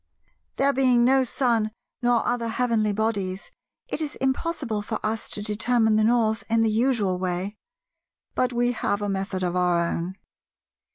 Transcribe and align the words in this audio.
There 0.55 0.73
being 0.73 1.05
no 1.05 1.23
sun 1.23 1.69
nor 2.01 2.25
other 2.25 2.47
heavenly 2.47 2.91
bodies, 2.91 3.51
it 3.87 4.01
is 4.01 4.15
impossible 4.15 4.81
for 4.81 4.99
us 5.05 5.29
to 5.29 5.43
determine 5.43 5.95
the 5.95 6.03
North 6.03 6.43
in 6.49 6.61
the 6.63 6.71
usual 6.71 7.19
way; 7.19 7.55
but 8.33 8.51
we 8.51 8.71
have 8.71 9.03
a 9.03 9.09
method 9.09 9.43
of 9.43 9.55
our 9.55 9.79
own. 9.79 10.15